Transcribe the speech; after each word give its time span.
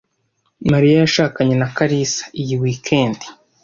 Maria 0.71 0.97
yashakanye 1.03 1.55
na 1.61 1.67
Kalisa 1.75 2.23
iyi 2.41 2.55
weekend 2.63 3.17